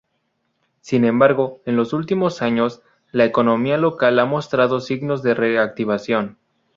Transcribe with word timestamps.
Sin 0.79 1.05
embargo, 1.05 1.61
en 1.65 1.75
los 1.75 1.93
últimos 1.93 2.41
años, 2.41 2.81
la 3.11 3.25
economía 3.25 3.77
local 3.77 4.17
ha 4.17 4.25
mostrado 4.25 4.79
signos 4.79 5.21
de 5.21 5.35
reactivación. 5.35 6.39